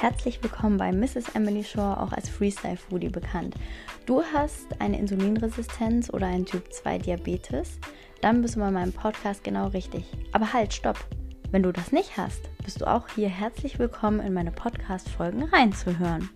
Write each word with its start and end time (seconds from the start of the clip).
Herzlich 0.00 0.40
willkommen 0.44 0.76
bei 0.76 0.92
Mrs. 0.92 1.34
Emily 1.34 1.64
Shore, 1.64 2.00
auch 2.00 2.12
als 2.12 2.28
Freestyle 2.28 2.76
Foodie 2.76 3.08
bekannt. 3.08 3.56
Du 4.06 4.22
hast 4.22 4.80
eine 4.80 4.96
Insulinresistenz 4.96 6.08
oder 6.08 6.28
einen 6.28 6.46
Typ 6.46 6.72
2 6.72 6.98
Diabetes? 6.98 7.80
Dann 8.20 8.40
bist 8.40 8.54
du 8.54 8.60
bei 8.60 8.70
meinem 8.70 8.92
Podcast 8.92 9.42
genau 9.42 9.66
richtig. 9.66 10.04
Aber 10.30 10.52
halt, 10.52 10.72
stopp! 10.72 11.04
Wenn 11.50 11.64
du 11.64 11.72
das 11.72 11.90
nicht 11.90 12.16
hast, 12.16 12.48
bist 12.64 12.80
du 12.80 12.86
auch 12.86 13.08
hier 13.08 13.28
herzlich 13.28 13.80
willkommen 13.80 14.20
in 14.20 14.32
meine 14.32 14.52
Podcast-Folgen 14.52 15.42
reinzuhören. 15.42 16.30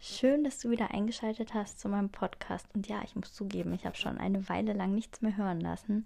Schön, 0.00 0.42
dass 0.42 0.58
du 0.58 0.70
wieder 0.70 0.90
eingeschaltet 0.90 1.54
hast 1.54 1.78
zu 1.78 1.88
meinem 1.88 2.08
Podcast. 2.08 2.66
Und 2.74 2.88
ja, 2.88 3.00
ich 3.04 3.14
muss 3.14 3.32
zugeben, 3.32 3.72
ich 3.74 3.86
habe 3.86 3.94
schon 3.94 4.18
eine 4.18 4.48
Weile 4.48 4.72
lang 4.72 4.92
nichts 4.92 5.22
mehr 5.22 5.36
hören 5.36 5.60
lassen. 5.60 6.04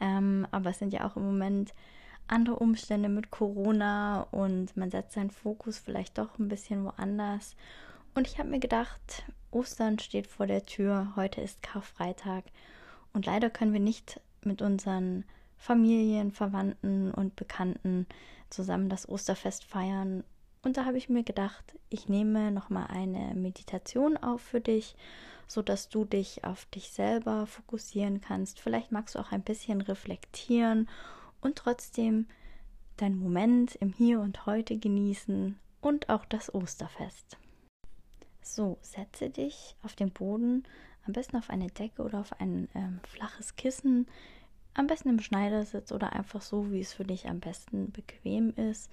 Ähm, 0.00 0.46
aber 0.50 0.70
es 0.70 0.78
sind 0.78 0.92
ja 0.92 1.06
auch 1.06 1.16
im 1.16 1.24
Moment 1.24 1.74
andere 2.28 2.56
Umstände 2.56 3.08
mit 3.08 3.30
Corona 3.30 4.22
und 4.30 4.76
man 4.76 4.90
setzt 4.90 5.12
seinen 5.12 5.30
Fokus 5.30 5.78
vielleicht 5.78 6.18
doch 6.18 6.38
ein 6.38 6.48
bisschen 6.48 6.84
woanders. 6.84 7.56
Und 8.14 8.26
ich 8.26 8.38
habe 8.38 8.48
mir 8.48 8.60
gedacht, 8.60 9.24
Ostern 9.50 9.98
steht 9.98 10.26
vor 10.26 10.46
der 10.46 10.64
Tür, 10.64 11.12
heute 11.16 11.40
ist 11.40 11.62
Karfreitag 11.62 12.44
und 13.12 13.26
leider 13.26 13.50
können 13.50 13.72
wir 13.72 13.80
nicht 13.80 14.20
mit 14.44 14.62
unseren 14.62 15.24
Familien, 15.56 16.32
Verwandten 16.32 17.10
und 17.10 17.36
Bekannten 17.36 18.06
zusammen 18.48 18.88
das 18.88 19.08
Osterfest 19.08 19.64
feiern. 19.64 20.24
Und 20.62 20.76
da 20.76 20.84
habe 20.84 20.98
ich 20.98 21.08
mir 21.08 21.22
gedacht, 21.22 21.76
ich 21.88 22.08
nehme 22.08 22.50
nochmal 22.50 22.86
eine 22.88 23.34
Meditation 23.34 24.16
auf 24.16 24.40
für 24.40 24.60
dich 24.60 24.94
so 25.50 25.62
dass 25.62 25.88
du 25.88 26.04
dich 26.04 26.44
auf 26.44 26.64
dich 26.66 26.92
selber 26.92 27.44
fokussieren 27.44 28.20
kannst. 28.20 28.60
Vielleicht 28.60 28.92
magst 28.92 29.16
du 29.16 29.18
auch 29.18 29.32
ein 29.32 29.42
bisschen 29.42 29.80
reflektieren 29.80 30.88
und 31.40 31.56
trotzdem 31.56 32.26
deinen 32.98 33.18
Moment 33.18 33.74
im 33.74 33.92
Hier 33.92 34.20
und 34.20 34.46
Heute 34.46 34.78
genießen 34.78 35.58
und 35.80 36.08
auch 36.08 36.24
das 36.24 36.54
Osterfest. 36.54 37.36
So, 38.42 38.78
setze 38.80 39.28
dich 39.28 39.74
auf 39.82 39.96
den 39.96 40.12
Boden, 40.12 40.62
am 41.04 41.14
besten 41.14 41.36
auf 41.36 41.50
eine 41.50 41.66
Decke 41.66 42.04
oder 42.04 42.20
auf 42.20 42.40
ein 42.40 42.68
ähm, 42.76 43.00
flaches 43.08 43.56
Kissen, 43.56 44.06
am 44.74 44.86
besten 44.86 45.08
im 45.08 45.18
Schneidersitz 45.18 45.90
oder 45.90 46.12
einfach 46.12 46.42
so, 46.42 46.70
wie 46.70 46.80
es 46.80 46.92
für 46.92 47.04
dich 47.04 47.28
am 47.28 47.40
besten 47.40 47.90
bequem 47.90 48.50
ist. 48.50 48.88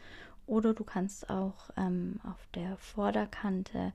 Oder 0.47 0.73
du 0.73 0.83
kannst 0.83 1.29
auch 1.29 1.69
ähm, 1.77 2.19
auf 2.23 2.47
der 2.55 2.77
Vorderkante 2.77 3.93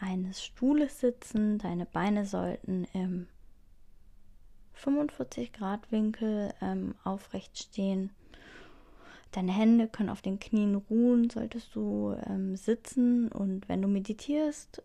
eines 0.00 0.44
Stuhles 0.44 1.00
sitzen. 1.00 1.58
Deine 1.58 1.86
Beine 1.86 2.24
sollten 2.24 2.86
im 2.92 3.26
45 4.74 5.52
Grad 5.52 5.90
Winkel 5.90 6.52
ähm, 6.60 6.94
aufrecht 7.04 7.58
stehen. 7.58 8.10
Deine 9.32 9.52
Hände 9.52 9.88
können 9.88 10.08
auf 10.08 10.22
den 10.22 10.38
Knien 10.38 10.74
ruhen, 10.74 11.28
solltest 11.28 11.74
du 11.74 12.16
ähm, 12.26 12.56
sitzen. 12.56 13.28
Und 13.28 13.68
wenn 13.68 13.82
du 13.82 13.88
meditierst, 13.88 14.82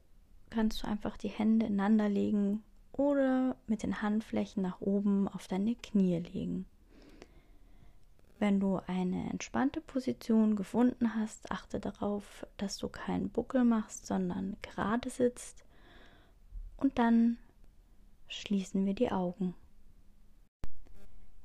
kannst 0.50 0.84
du 0.84 0.88
einfach 0.88 1.17
die 1.17 1.30
Hände 1.30 1.67
ineinander 1.67 2.09
legen 2.09 2.64
oder 2.91 3.56
mit 3.67 3.84
den 3.84 4.02
Handflächen 4.02 4.61
nach 4.61 4.81
oben 4.81 5.28
auf 5.28 5.47
deine 5.47 5.75
Knie 5.75 6.19
legen. 6.19 6.66
Wenn 8.44 8.60
du 8.60 8.82
eine 8.88 9.30
entspannte 9.30 9.80
Position 9.80 10.58
gefunden 10.58 11.16
hast, 11.16 11.50
achte 11.50 11.80
darauf, 11.80 12.46
dass 12.58 12.78
du 12.78 12.90
keinen 12.90 13.30
Buckel 13.30 13.64
machst, 13.64 14.06
sondern 14.06 14.58
gerade 14.62 15.10
sitzt. 15.10 15.64
Und 16.76 17.00
dann 17.00 17.38
schließen 18.28 18.86
wir 18.86 18.96
die 18.96 19.14
Augen. 19.14 19.56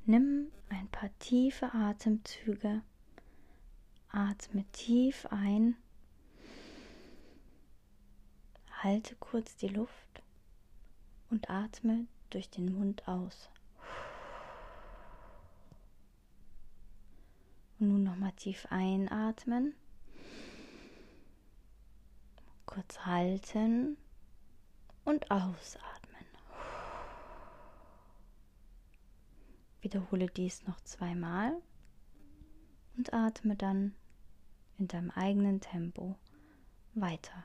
Nimm 0.07 0.49
ein 0.71 0.89
paar 0.89 1.17
tiefe 1.21 1.73
Atemzüge. 1.73 2.83
Atme 4.09 4.65
tief 4.73 5.25
ein. 5.31 5.77
Halte 8.83 9.15
kurz 9.21 9.55
die 9.55 9.69
Luft 9.69 10.25
und 11.31 11.49
atme 11.49 12.09
durch 12.31 12.51
den 12.51 12.77
Mund 12.77 13.07
aus. 13.07 13.51
Und 17.79 17.89
nun 17.89 18.03
nochmal 18.05 18.33
tief 18.33 18.67
einatmen. 18.71 19.75
Kurz 22.67 23.01
halten 23.07 23.97
und 25.05 25.31
ausatmen. 25.31 26.25
Wiederhole 29.81 30.27
dies 30.27 30.67
noch 30.67 30.81
zweimal 30.81 31.63
und 32.97 33.13
atme 33.15 33.57
dann 33.57 33.95
in 34.77 34.89
deinem 34.89 35.11
eigenen 35.11 35.61
Tempo 35.61 36.17
weiter. 36.95 37.45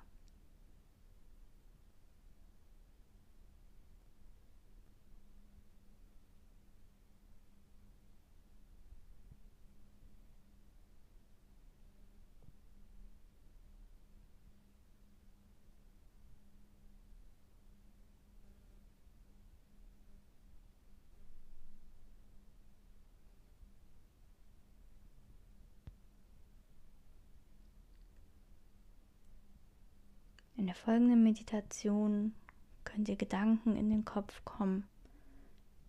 In 30.64 30.68
der 30.68 30.78
folgenden 30.78 31.26
Meditation 31.26 32.34
können 32.86 33.04
dir 33.04 33.18
Gedanken 33.18 33.76
in 33.76 33.90
den 33.90 34.06
Kopf 34.06 34.46
kommen, 34.46 34.88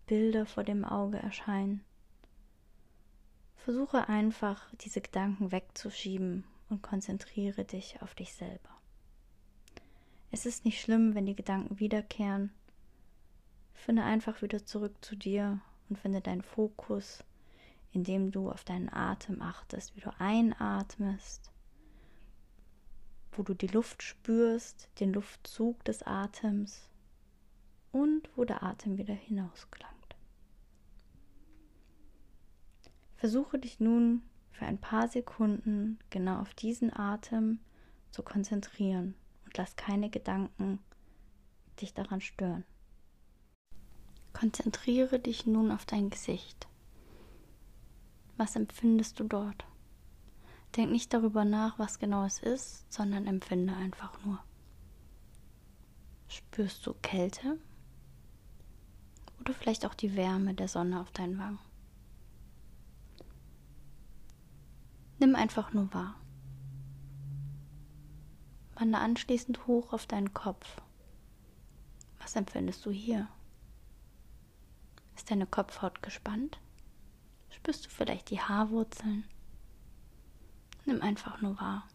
Bilder 0.05 0.45
vor 0.45 0.65
dem 0.65 0.83
Auge 0.83 1.17
erscheinen. 1.17 1.81
Versuche 3.55 4.09
einfach, 4.09 4.69
diese 4.81 4.99
Gedanken 4.99 5.53
wegzuschieben 5.53 6.43
und 6.69 6.81
konzentriere 6.81 7.63
dich 7.63 8.01
auf 8.01 8.15
dich 8.15 8.33
selber. 8.33 8.69
Es 10.31 10.45
ist 10.45 10.65
nicht 10.65 10.81
schlimm, 10.81 11.15
wenn 11.15 11.25
die 11.25 11.37
Gedanken 11.37 11.79
wiederkehren. 11.79 12.51
Finde 13.75 14.03
einfach 14.03 14.41
wieder 14.41 14.65
zurück 14.65 14.97
zu 14.99 15.15
dir 15.15 15.61
und 15.87 15.99
finde 15.99 16.19
deinen 16.19 16.41
Fokus, 16.41 17.23
indem 17.93 18.29
du 18.29 18.51
auf 18.51 18.65
deinen 18.65 18.91
Atem 18.91 19.41
achtest, 19.41 19.95
wie 19.95 20.01
du 20.01 20.11
einatmest 20.19 21.54
wo 23.37 23.43
du 23.43 23.53
die 23.53 23.67
Luft 23.67 24.03
spürst, 24.03 24.89
den 24.99 25.13
Luftzug 25.13 25.83
des 25.85 26.03
Atems 26.03 26.89
und 27.91 28.29
wo 28.35 28.45
der 28.45 28.63
Atem 28.63 28.97
wieder 28.97 29.13
hinausklangt. 29.13 30.15
Versuche 33.15 33.59
dich 33.59 33.79
nun 33.79 34.21
für 34.51 34.65
ein 34.65 34.77
paar 34.77 35.07
Sekunden 35.07 35.99
genau 36.09 36.39
auf 36.39 36.53
diesen 36.53 36.95
Atem 36.95 37.59
zu 38.11 38.23
konzentrieren 38.23 39.15
und 39.45 39.57
lass 39.57 39.75
keine 39.75 40.09
Gedanken 40.09 40.79
dich 41.81 41.93
daran 41.93 42.21
stören. 42.21 42.63
Konzentriere 44.33 45.19
dich 45.19 45.45
nun 45.45 45.71
auf 45.71 45.85
dein 45.85 46.09
Gesicht. 46.09 46.67
Was 48.37 48.55
empfindest 48.55 49.19
du 49.19 49.23
dort? 49.23 49.65
Denk 50.75 50.91
nicht 50.91 51.13
darüber 51.13 51.45
nach, 51.45 51.79
was 51.79 51.99
genau 51.99 52.25
es 52.25 52.39
ist, 52.39 52.91
sondern 52.91 53.27
empfinde 53.27 53.73
einfach 53.73 54.13
nur. 54.25 54.43
Spürst 56.27 56.85
du 56.85 56.93
Kälte? 57.01 57.57
Oder 59.39 59.53
vielleicht 59.53 59.85
auch 59.85 59.93
die 59.93 60.15
Wärme 60.15 60.53
der 60.53 60.67
Sonne 60.67 60.99
auf 60.99 61.11
deinen 61.11 61.37
Wangen? 61.37 61.59
Nimm 65.19 65.35
einfach 65.35 65.71
nur 65.71 65.93
wahr. 65.93 66.19
Wandere 68.73 69.01
anschließend 69.01 69.67
hoch 69.67 69.93
auf 69.93 70.07
deinen 70.07 70.33
Kopf. 70.33 70.81
Was 72.19 72.35
empfindest 72.35 72.85
du 72.85 72.91
hier? 72.91 73.29
Ist 75.15 75.31
deine 75.31 75.47
Kopfhaut 75.47 76.01
gespannt? 76.01 76.59
Spürst 77.49 77.85
du 77.85 77.89
vielleicht 77.89 78.29
die 78.29 78.41
Haarwurzeln? 78.41 79.23
Nimm 80.85 81.01
einfach 81.01 81.41
nur 81.41 81.59
wahr. 81.59 81.87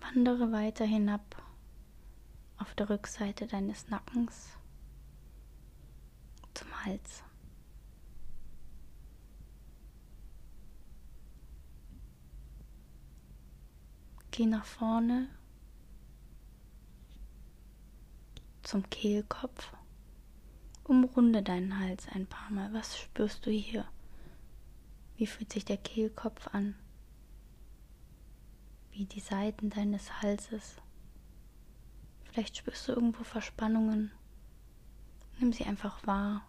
Wandere 0.00 0.52
weiter 0.52 0.84
hinab 0.84 1.42
auf 2.58 2.74
der 2.74 2.90
Rückseite 2.90 3.46
deines 3.46 3.88
Nackens 3.88 4.50
zum 6.52 6.84
Hals. 6.84 7.24
Geh 14.30 14.46
nach 14.46 14.64
vorne 14.64 15.28
zum 18.62 18.88
Kehlkopf 18.90 19.72
Umrunde 20.84 21.42
deinen 21.42 21.78
Hals 21.78 22.06
ein 22.08 22.26
paar 22.26 22.50
Mal. 22.50 22.72
Was 22.74 22.98
spürst 22.98 23.46
du 23.46 23.50
hier? 23.50 23.86
Wie 25.16 25.26
fühlt 25.26 25.52
sich 25.52 25.64
der 25.64 25.76
Kehlkopf 25.76 26.48
an? 26.48 26.74
Wie 28.92 29.04
die 29.04 29.20
Seiten 29.20 29.70
deines 29.70 30.22
Halses? 30.22 30.76
Vielleicht 32.24 32.56
spürst 32.56 32.88
du 32.88 32.92
irgendwo 32.92 33.24
Verspannungen. 33.24 34.10
Nimm 35.38 35.52
sie 35.52 35.64
einfach 35.64 36.04
wahr 36.06 36.46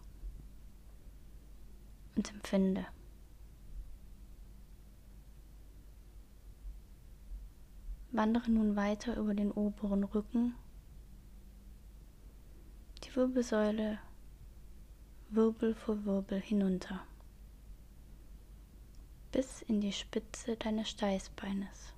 und 2.16 2.32
empfinde. 2.32 2.86
Wandere 8.10 8.50
nun 8.50 8.76
weiter 8.76 9.16
über 9.16 9.34
den 9.34 9.52
oberen 9.52 10.02
Rücken, 10.02 10.54
die 13.04 13.14
Wirbelsäule 13.14 13.98
Wirbel 15.28 15.74
für 15.74 16.04
Wirbel 16.06 16.40
hinunter, 16.40 17.04
bis 19.32 19.62
in 19.62 19.80
die 19.80 19.92
Spitze 19.92 20.56
deines 20.56 20.90
Steißbeines. 20.90 21.94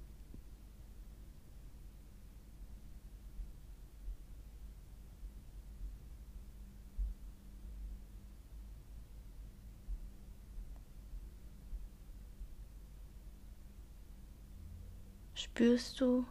Spürst 15.58 16.00
du, 16.00 16.24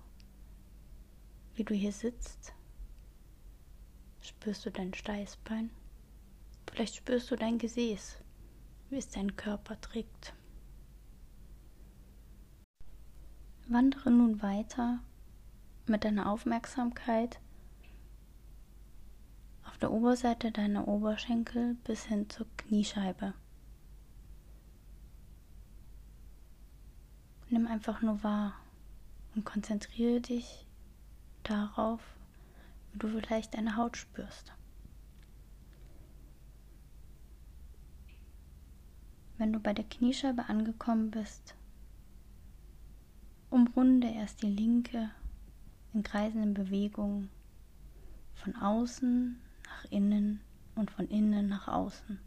wie 1.55 1.63
du 1.65 1.73
hier 1.73 1.91
sitzt? 1.91 2.53
Spürst 4.21 4.65
du 4.65 4.71
dein 4.71 4.93
Steißbein? 4.93 5.69
Vielleicht 6.69 6.95
spürst 6.95 7.31
du 7.31 7.35
dein 7.35 7.57
Gesäß, 7.57 8.19
wie 8.89 8.97
es 8.97 9.09
dein 9.09 9.35
Körper 9.35 9.81
trägt. 9.81 10.33
Wandere 13.69 14.11
nun 14.11 14.41
weiter 14.41 14.99
mit 15.87 16.05
deiner 16.05 16.31
Aufmerksamkeit 16.31 17.41
auf 19.65 19.77
der 19.77 19.91
Oberseite 19.91 20.53
deiner 20.53 20.87
Oberschenkel 20.87 21.75
bis 21.83 22.05
hin 22.05 22.29
zur 22.29 22.47
Kniescheibe. 22.55 23.33
Nimm 27.49 27.67
einfach 27.67 28.01
nur 28.01 28.23
wahr 28.23 28.53
und 29.35 29.43
konzentriere 29.43 30.21
dich 30.21 30.65
darauf, 31.43 31.99
wie 32.93 32.99
du 32.99 33.09
vielleicht 33.09 33.53
deine 33.53 33.75
Haut 33.75 33.97
spürst. 33.97 34.53
Wenn 39.37 39.51
du 39.51 39.59
bei 39.59 39.73
der 39.73 39.85
Kniescheibe 39.85 40.45
angekommen 40.47 41.11
bist, 41.11 41.56
umrunde 43.49 44.07
erst 44.07 44.41
die 44.41 44.51
linke 44.51 45.09
in 45.93 46.03
kreisenden 46.03 46.53
Bewegungen 46.53 47.29
von 48.35 48.55
außen 48.55 49.39
nach 49.65 49.91
innen 49.91 50.41
und 50.75 50.91
von 50.91 51.07
innen 51.07 51.47
nach 51.47 51.67
außen. 51.67 52.19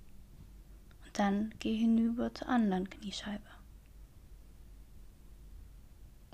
Und 1.05 1.19
dann 1.19 1.55
geh 1.59 1.77
hinüber 1.77 2.35
zur 2.35 2.49
anderen 2.49 2.89
Kniescheibe. 2.89 3.45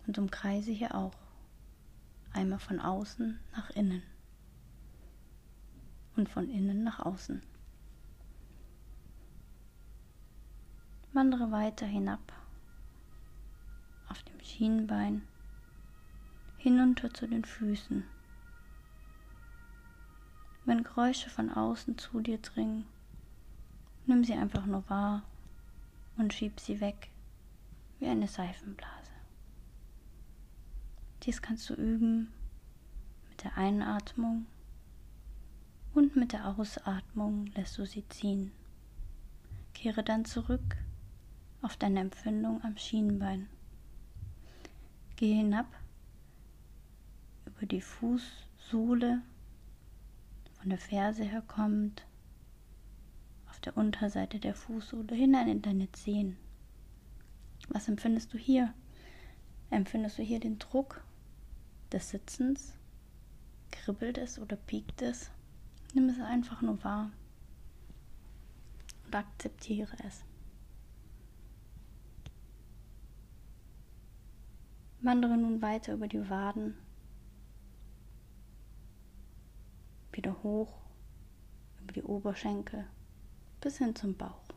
Und 0.07 0.19
umkreise 0.19 0.71
hier 0.71 0.95
auch. 0.95 1.15
Einmal 2.33 2.59
von 2.59 2.81
außen 2.81 3.39
nach 3.53 3.71
innen 3.71 4.03
und 6.17 6.29
von 6.29 6.49
innen 6.49 6.85
nach 6.85 7.01
außen. 7.01 7.43
Wandere 11.13 11.51
weiter 11.51 11.87
hinab 11.87 12.21
auf 14.17 14.23
dem 14.23 14.41
Schienenbein 14.41 15.23
hinunter 16.57 17.13
zu 17.13 17.27
den 17.27 17.45
Füßen. 17.45 18.05
Wenn 20.65 20.83
Geräusche 20.83 21.29
von 21.29 21.51
außen 21.51 21.99
zu 21.99 22.21
dir 22.21 22.39
dringen, 22.39 22.87
nimm 24.07 24.25
sie 24.25 24.33
einfach 24.33 24.65
nur 24.67 24.89
wahr 24.89 25.23
und 26.17 26.33
schieb 26.33 26.61
sie 26.61 26.81
weg 26.81 27.11
wie 27.99 28.07
eine 28.07 28.27
Seifenblase. 28.27 29.13
Dies 31.23 31.43
kannst 31.43 31.69
du 31.69 31.75
üben 31.75 32.33
mit 33.29 33.45
der 33.45 33.57
Einatmung 33.57 34.47
und 35.95 36.17
mit 36.17 36.33
der 36.33 36.47
Ausatmung 36.47 37.47
lässt 37.55 37.77
du 37.79 37.85
sie 37.85 38.09
ziehen. 38.09 38.53
Kehre 39.75 40.03
dann 40.03 40.25
zurück 40.25 40.77
auf 41.63 41.77
deine 41.77 42.01
Empfindung 42.01 42.63
am 42.65 42.77
Schienenbein. 42.77 43.49
Geh 45.17 45.33
hinab 45.33 45.67
über 47.47 47.65
die 47.65 47.81
Fußsohle, 47.81 49.23
von 50.53 50.69
der 50.69 50.79
Ferse 50.79 51.25
her 51.25 51.41
kommend, 51.41 52.07
auf 53.49 53.59
der 53.61 53.79
Unterseite 53.79 54.39
der 54.39 54.55
Fußsohle 54.55 55.15
hinein 55.15 55.49
in 55.49 55.63
deine 55.63 55.91
Zehen. 55.93 56.37
Was 57.71 57.89
empfindest 57.89 58.35
du 58.35 58.39
hier? 58.39 58.75
Empfindest 59.71 60.19
du 60.19 60.23
hier 60.23 60.39
den 60.39 60.59
Druck 60.59 61.03
des 61.93 62.11
Sitzens? 62.11 62.75
Kribbelt 63.71 64.19
es 64.19 64.39
oder 64.39 64.57
piekt 64.57 65.01
es? 65.01 65.31
Nimm 65.95 66.11
es 66.11 66.21
einfach 66.21 66.61
nur 66.61 66.85
wahr 66.85 67.11
und 69.07 69.15
akzeptiere 69.15 69.97
es. 70.07 70.25
Wandere 75.07 75.37
nun 75.37 75.63
weiter 75.63 75.95
über 75.95 76.09
die 76.09 76.29
Waden, 76.29 76.77
wieder 80.11 80.43
hoch 80.43 80.81
über 81.81 81.93
die 81.93 82.03
Oberschenkel 82.03 82.89
bis 83.61 83.79
hin 83.79 83.95
zum 83.95 84.17
Bauch. 84.17 84.49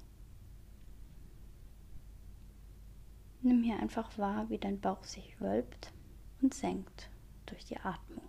Nimm 3.44 3.62
hier 3.62 3.78
einfach 3.78 4.18
wahr, 4.18 4.50
wie 4.50 4.58
dein 4.58 4.82
Bauch 4.82 5.04
sich 5.04 5.40
wölbt 5.40 5.94
und 6.42 6.56
senkt 6.56 7.12
durch 7.46 7.66
die 7.66 7.78
Atmung. 7.78 8.28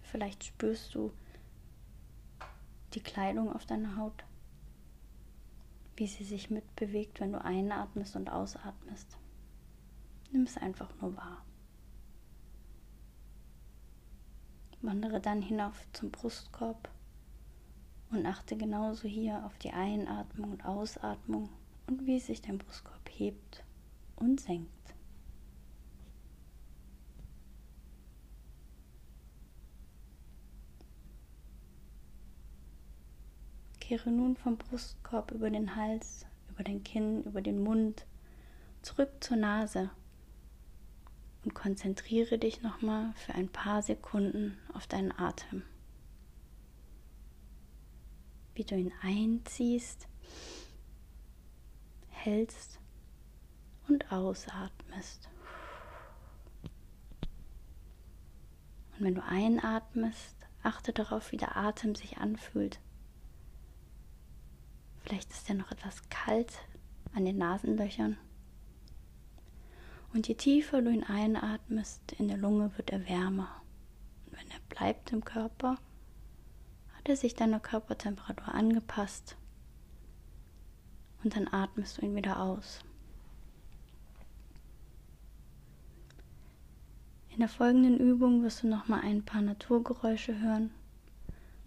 Vielleicht 0.00 0.42
spürst 0.42 0.94
du 0.94 1.12
die 2.94 3.02
Kleidung 3.02 3.52
auf 3.52 3.66
deiner 3.66 3.98
Haut 3.98 4.24
wie 5.96 6.06
sie 6.06 6.24
sich 6.24 6.50
mitbewegt, 6.50 7.20
wenn 7.20 7.32
du 7.32 7.44
einatmest 7.44 8.16
und 8.16 8.28
ausatmest. 8.28 9.16
Nimm 10.32 10.42
es 10.42 10.56
einfach 10.56 10.90
nur 11.00 11.16
wahr. 11.16 11.44
Wandere 14.82 15.20
dann 15.20 15.40
hinauf 15.40 15.86
zum 15.92 16.10
Brustkorb 16.10 16.90
und 18.10 18.26
achte 18.26 18.56
genauso 18.56 19.08
hier 19.08 19.44
auf 19.46 19.56
die 19.58 19.70
Einatmung 19.70 20.52
und 20.52 20.64
Ausatmung 20.64 21.48
und 21.86 22.06
wie 22.06 22.20
sich 22.20 22.42
dein 22.42 22.58
Brustkorb 22.58 23.08
hebt 23.10 23.64
und 24.16 24.40
senkt. 24.40 24.93
Kehre 33.86 34.10
nun 34.10 34.34
vom 34.34 34.56
Brustkorb 34.56 35.30
über 35.30 35.50
den 35.50 35.76
Hals, 35.76 36.24
über 36.48 36.64
den 36.64 36.82
Kinn, 36.84 37.22
über 37.24 37.42
den 37.42 37.62
Mund, 37.62 38.06
zurück 38.80 39.10
zur 39.20 39.36
Nase 39.36 39.90
und 41.44 41.54
konzentriere 41.54 42.38
dich 42.38 42.62
nochmal 42.62 43.12
für 43.14 43.34
ein 43.34 43.50
paar 43.50 43.82
Sekunden 43.82 44.56
auf 44.72 44.86
deinen 44.86 45.12
Atem. 45.12 45.64
Wie 48.54 48.64
du 48.64 48.74
ihn 48.74 48.90
einziehst, 49.02 50.08
hältst 52.08 52.80
und 53.86 54.10
ausatmest. 54.10 55.28
Und 58.98 59.04
wenn 59.04 59.14
du 59.14 59.22
einatmest, 59.22 60.36
achte 60.62 60.94
darauf, 60.94 61.32
wie 61.32 61.36
der 61.36 61.54
Atem 61.54 61.94
sich 61.94 62.16
anfühlt. 62.16 62.80
Vielleicht 65.04 65.30
ist 65.30 65.48
er 65.48 65.54
noch 65.54 65.70
etwas 65.70 66.08
kalt 66.08 66.52
an 67.14 67.24
den 67.24 67.36
Nasenlöchern. 67.36 68.16
Und 70.14 70.28
je 70.28 70.34
tiefer 70.34 70.80
du 70.80 70.90
ihn 70.90 71.04
einatmest, 71.04 72.12
in 72.12 72.28
der 72.28 72.38
Lunge 72.38 72.70
wird 72.76 72.90
er 72.90 73.06
wärmer. 73.06 73.50
Und 74.26 74.38
wenn 74.38 74.50
er 74.50 74.60
bleibt 74.70 75.12
im 75.12 75.24
Körper, 75.24 75.76
hat 76.96 77.08
er 77.08 77.16
sich 77.16 77.34
deiner 77.34 77.60
Körpertemperatur 77.60 78.54
angepasst. 78.54 79.36
Und 81.22 81.36
dann 81.36 81.48
atmest 81.52 81.98
du 81.98 82.02
ihn 82.02 82.16
wieder 82.16 82.40
aus. 82.40 82.80
In 87.30 87.40
der 87.40 87.48
folgenden 87.48 87.98
Übung 87.98 88.42
wirst 88.42 88.62
du 88.62 88.68
nochmal 88.68 89.00
ein 89.00 89.24
paar 89.24 89.42
Naturgeräusche 89.42 90.40
hören. 90.40 90.70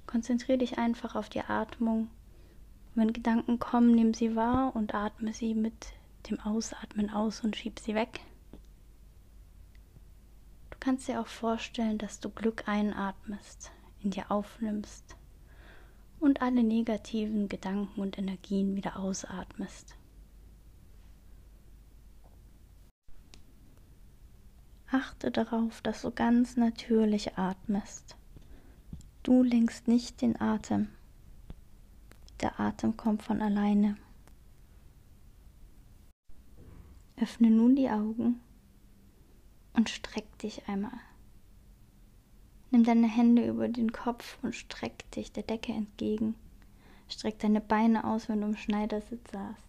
Konzentriere 0.07 0.57
dich 0.57 0.77
einfach 0.79 1.15
auf 1.15 1.27
die 1.29 1.41
Atmung. 1.41 2.09
Wenn 2.97 3.13
Gedanken 3.13 3.59
kommen, 3.59 3.91
nimm 3.91 4.15
sie 4.15 4.35
wahr 4.35 4.75
und 4.75 4.95
atme 4.95 5.31
sie 5.31 5.53
mit 5.53 5.93
dem 6.27 6.39
Ausatmen 6.39 7.11
aus 7.11 7.41
und 7.41 7.55
schieb 7.55 7.79
sie 7.79 7.93
weg. 7.93 8.21
Du 10.71 10.77
kannst 10.79 11.07
dir 11.07 11.21
auch 11.21 11.27
vorstellen, 11.27 11.99
dass 11.99 12.19
du 12.19 12.31
Glück 12.31 12.67
einatmest, 12.67 13.71
in 14.01 14.09
dir 14.09 14.31
aufnimmst 14.31 15.15
und 16.19 16.41
alle 16.41 16.63
negativen 16.63 17.49
Gedanken 17.49 18.01
und 18.01 18.17
Energien 18.17 18.75
wieder 18.75 18.97
ausatmest. 18.97 19.95
Achte 24.89 25.29
darauf, 25.29 25.81
dass 25.81 26.01
du 26.01 26.09
ganz 26.09 26.57
natürlich 26.57 27.37
atmest. 27.37 28.17
Du 29.21 29.43
lenkst 29.43 29.87
nicht 29.87 30.19
den 30.23 30.41
Atem. 30.41 30.96
Der 32.41 32.59
Atem 32.59 32.95
kommt 32.95 33.23
von 33.23 33.41
alleine. 33.41 33.97
Öffne 37.19 37.49
nun 37.49 37.75
die 37.75 37.89
Augen 37.89 38.39
und 39.73 39.89
streck 39.89 40.37
dich 40.37 40.67
einmal. 40.67 40.99
Nimm 42.69 42.83
deine 42.83 43.07
Hände 43.07 43.47
über 43.47 43.69
den 43.69 43.91
Kopf 43.91 44.37
und 44.43 44.53
streck 44.53 45.09
dich 45.11 45.31
der 45.31 45.43
Decke 45.43 45.71
entgegen. 45.71 46.35
Streck 47.09 47.39
deine 47.39 47.61
Beine 47.61 48.03
aus, 48.03 48.29
wenn 48.29 48.41
du 48.41 48.47
im 48.47 48.57
Schneidersitz 48.57 49.31
saßt. 49.31 49.67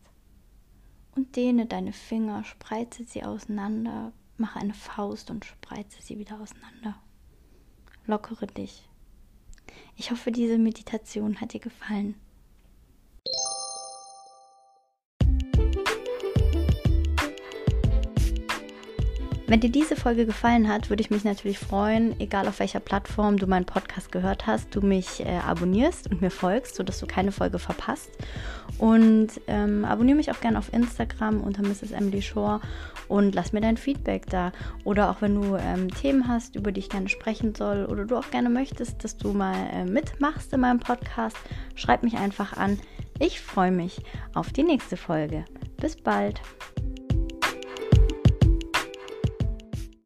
Und 1.15 1.37
dehne 1.37 1.67
deine 1.67 1.93
Finger, 1.93 2.45
spreize 2.45 3.05
sie 3.05 3.25
auseinander, 3.25 4.13
mache 4.37 4.61
eine 4.61 4.75
Faust 4.75 5.31
und 5.31 5.45
spreize 5.45 6.03
sie 6.03 6.19
wieder 6.19 6.41
auseinander. 6.41 7.01
Lockere 8.07 8.47
dich. 8.47 8.89
Ich 9.97 10.11
hoffe, 10.11 10.33
diese 10.33 10.59
Meditation 10.59 11.41
hat 11.41 11.53
dir 11.53 11.61
gefallen. 11.61 12.15
Wenn 19.49 19.61
dir 19.61 19.71
diese 19.71 19.97
Folge 19.97 20.27
gefallen 20.27 20.69
hat, 20.69 20.91
würde 20.91 21.01
ich 21.01 21.09
mich 21.09 21.25
natürlich 21.25 21.59
freuen, 21.59 22.21
egal 22.21 22.47
auf 22.49 22.59
welcher 22.59 22.81
Plattform 22.81 23.39
du 23.39 23.47
meinen 23.47 23.65
Podcast 23.65 24.13
gehört 24.13 24.47
hast, 24.47 24.77
du 24.77 24.83
mich 24.83 25.25
äh, 25.25 25.39
abonnierst 25.39 26.11
und 26.11 26.21
mir 26.21 26.31
folgst, 26.31 26.75
sodass 26.75 27.01
du 27.01 27.07
keine 27.07 27.33
Folge 27.33 27.59
verpasst. 27.59 28.11
Und 28.77 29.29
ähm, 29.47 29.87
abonniere 29.87 30.19
mich 30.19 30.31
auch 30.31 30.41
gerne 30.43 30.59
auf 30.59 30.71
Instagram 30.75 31.41
unter 31.41 31.63
Mrs. 31.63 31.93
Emily 31.93 32.21
Shore 32.21 32.61
und 33.09 33.35
lass 33.35 33.55
mir 33.55 33.63
dein 33.63 33.79
Feedback 33.79 34.27
da. 34.27 34.53
Oder 34.85 35.09
auch 35.09 35.23
wenn 35.23 35.41
du 35.41 35.57
ähm, 35.57 35.89
Themen 35.95 36.29
hast, 36.29 36.55
über 36.55 36.71
die 36.71 36.81
ich 36.81 36.91
gerne 36.91 37.09
sprechen 37.09 37.55
soll 37.55 37.87
oder 37.87 38.05
du 38.05 38.19
auch 38.19 38.31
gerne 38.31 38.51
möchtest, 38.51 39.03
dass 39.03 39.17
du 39.17 39.33
mal 39.33 39.57
äh, 39.73 39.87
mitmachst 39.87 40.53
in 40.53 40.61
meinem 40.61 40.81
Podcast, 40.81 41.39
schreib 41.75 42.03
mich 42.03 42.19
einfach 42.19 42.55
an. 42.59 42.79
Ich 43.19 43.41
freue 43.41 43.73
mich 43.73 44.03
auf 44.35 44.53
die 44.53 44.63
nächste 44.63 44.99
Folge. 44.99 45.47
Bis 45.79 45.97
bald. 45.97 46.39